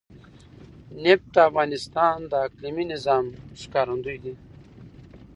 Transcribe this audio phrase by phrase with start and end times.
[1.03, 3.25] نفت د افغانستان د اقلیمي نظام
[3.61, 4.33] ښکارندوی ده.